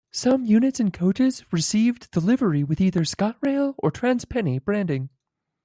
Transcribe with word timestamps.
Some 0.09 0.45
units 0.47 0.79
and 0.79 0.91
coaches 0.91 1.43
received 1.51 2.11
the 2.13 2.21
livery 2.21 2.63
with 2.63 2.81
either 2.81 3.01
"ScotRail" 3.01 3.75
or 3.77 3.91
"Trans-Pennine" 3.91 4.63
branding. 4.65 5.11